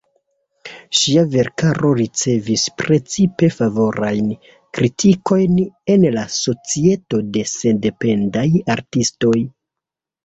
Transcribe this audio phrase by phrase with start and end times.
[0.99, 4.33] Ŝia verkaro ricevis precipe favorajn
[4.79, 5.61] kritikojn
[5.97, 9.39] en la Societo de Sendependaj Artistoj.